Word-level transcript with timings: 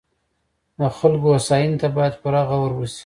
د 0.79 0.81
خلکو 0.97 1.27
هوساینې 1.35 1.77
ته 1.81 1.87
باید 1.95 2.13
پوره 2.21 2.41
غور 2.49 2.71
وشي. 2.75 2.99